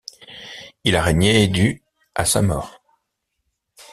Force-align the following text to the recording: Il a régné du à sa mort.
Il 0.83 0.95
a 0.95 1.03
régné 1.03 1.47
du 1.47 1.83
à 2.15 2.25
sa 2.25 2.41
mort. 2.41 2.81